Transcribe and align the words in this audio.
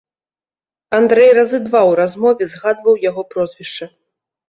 Андрэй 0.99 1.29
разы 1.39 1.59
два 1.67 1.81
ў 1.89 2.01
размове 2.01 2.51
згадваў 2.57 3.01
яго 3.09 3.29
прозвішча. 3.37 3.85